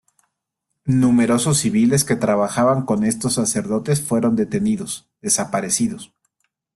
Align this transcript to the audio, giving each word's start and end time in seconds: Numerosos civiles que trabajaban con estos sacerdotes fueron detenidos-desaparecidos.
Numerosos 0.87 1.59
civiles 1.59 2.03
que 2.03 2.15
trabajaban 2.15 2.85
con 2.87 3.03
estos 3.03 3.35
sacerdotes 3.35 4.01
fueron 4.01 4.35
detenidos-desaparecidos. 4.35 6.11